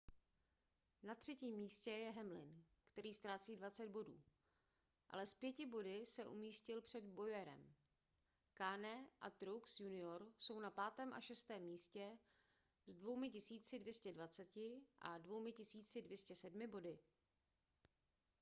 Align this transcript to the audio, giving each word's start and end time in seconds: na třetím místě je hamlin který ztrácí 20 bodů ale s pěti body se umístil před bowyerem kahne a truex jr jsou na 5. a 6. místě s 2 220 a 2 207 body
na 1.03 1.15
třetím 1.15 1.53
místě 1.57 1.91
je 1.91 2.11
hamlin 2.11 2.63
který 2.87 3.13
ztrácí 3.13 3.55
20 3.55 3.87
bodů 3.89 4.21
ale 5.09 5.25
s 5.27 5.33
pěti 5.33 5.65
body 5.65 6.05
se 6.05 6.27
umístil 6.27 6.81
před 6.81 7.03
bowyerem 7.03 7.75
kahne 8.53 9.07
a 9.21 9.29
truex 9.29 9.79
jr 9.79 10.25
jsou 10.37 10.59
na 10.59 10.69
5. 10.95 11.07
a 11.13 11.21
6. 11.21 11.49
místě 11.59 12.17
s 12.85 12.93
2 12.93 13.15
220 13.79 14.49
a 15.01 15.17
2 15.17 15.35
207 15.61 16.69
body 16.69 16.99